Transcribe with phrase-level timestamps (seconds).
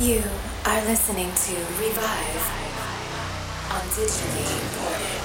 [0.00, 0.22] You
[0.64, 2.46] are listening to Revive
[3.72, 5.18] on Digitally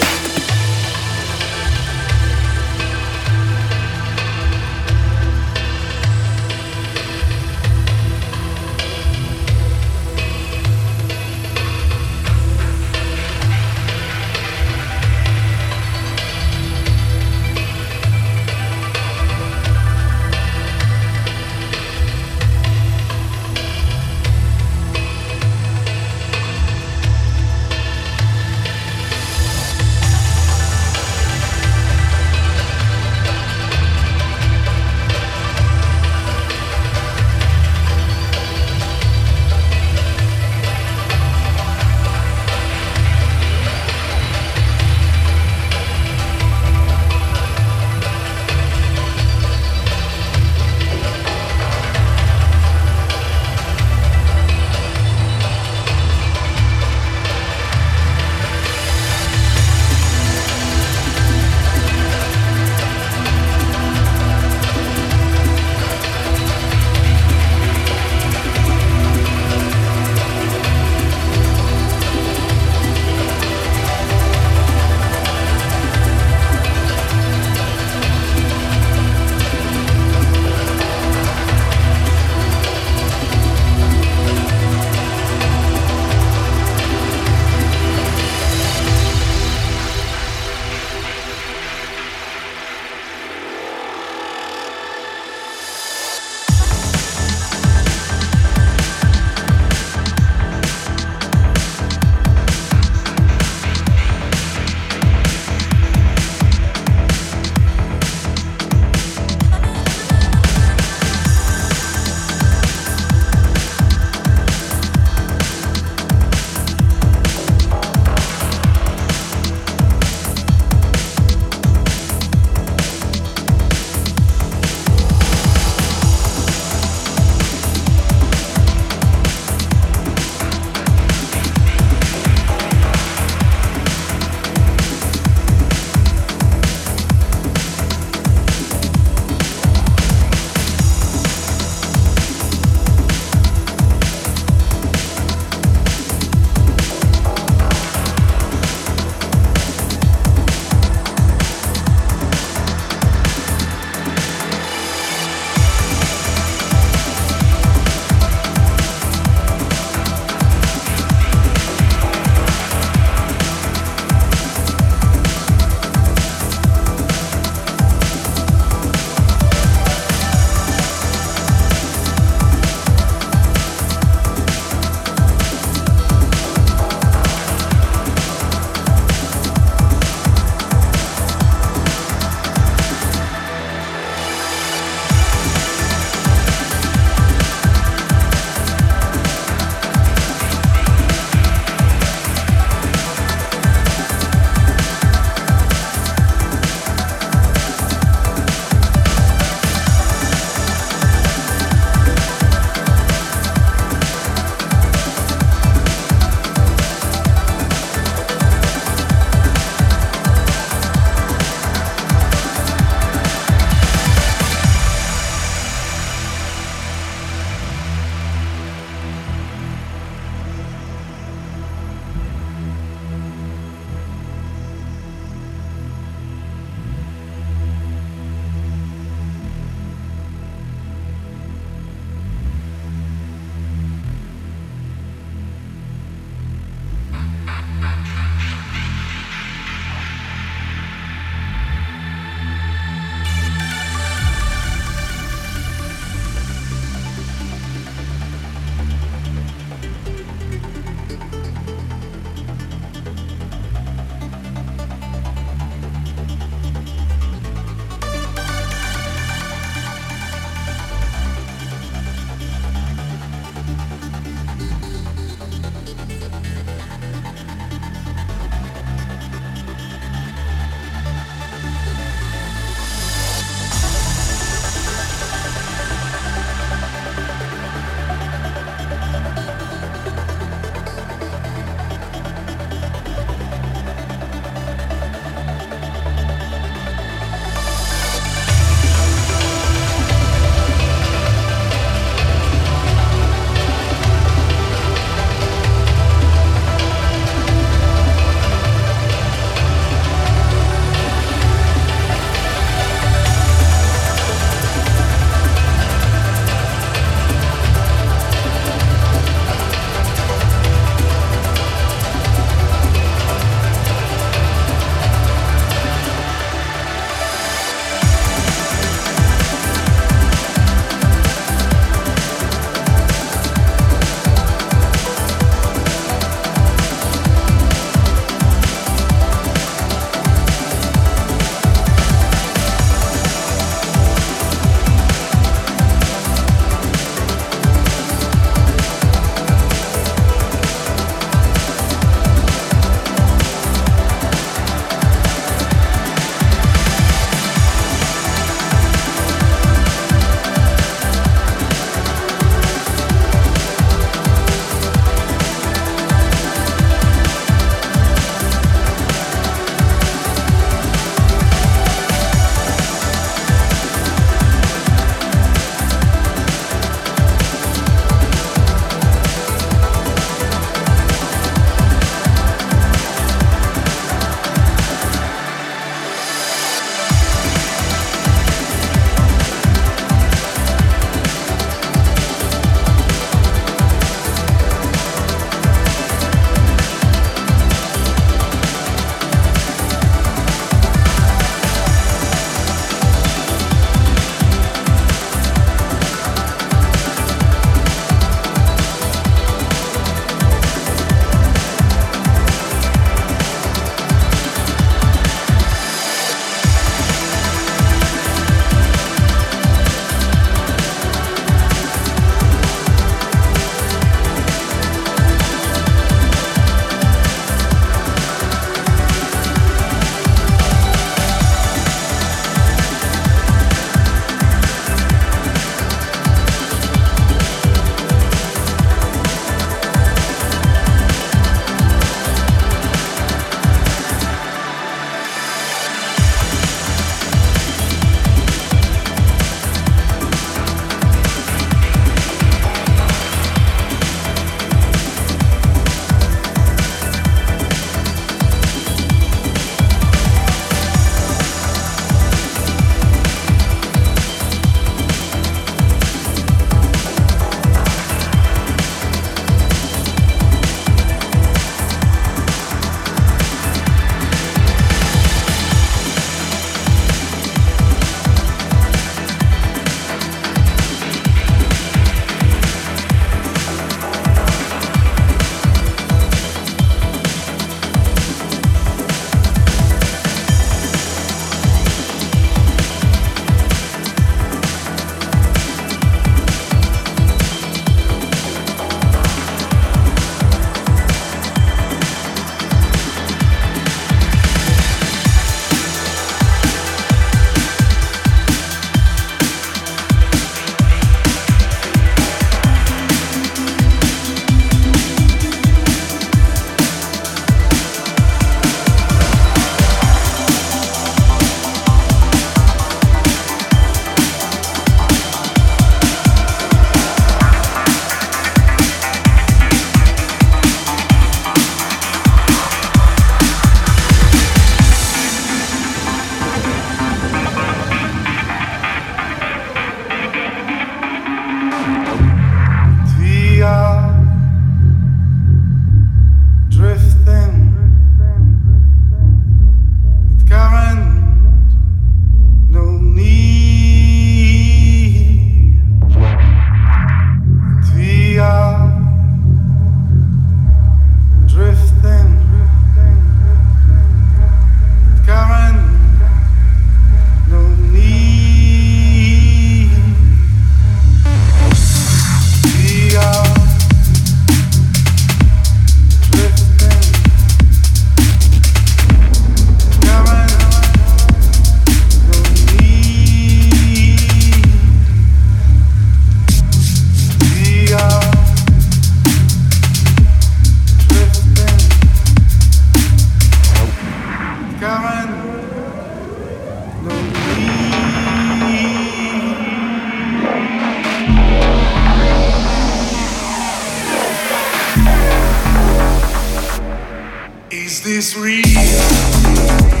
[598.91, 600.00] Yeah.